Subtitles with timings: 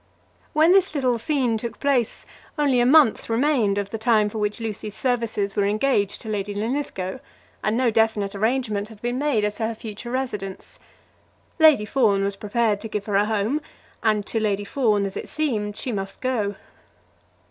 [0.53, 2.25] When this little scene took place,
[2.57, 6.55] only a month remained of the time for which Lucy's services were engaged to Lady
[6.55, 7.19] Linlithgow,
[7.63, 10.79] and no definite arrangement had been made as to her future residence.
[11.59, 13.61] Lady Fawn was prepared to give her a home,
[14.01, 16.55] and to Lady Fawn, as it seemed, she must go.